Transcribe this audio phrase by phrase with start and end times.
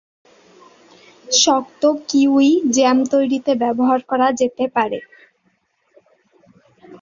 [1.27, 4.99] শক্ত kiwi jam তৈরিতে ব্যবহার করা যেতে পারে।